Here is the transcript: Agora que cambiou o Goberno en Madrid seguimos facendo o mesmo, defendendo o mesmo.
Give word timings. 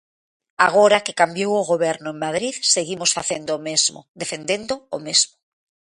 Agora 0.67 1.03
que 1.05 1.17
cambiou 1.21 1.51
o 1.57 1.67
Goberno 1.71 2.07
en 2.13 2.21
Madrid 2.25 2.55
seguimos 2.73 3.11
facendo 3.17 3.51
o 3.57 3.63
mesmo, 3.67 3.99
defendendo 4.21 4.73
o 4.97 4.99
mesmo. 5.07 5.33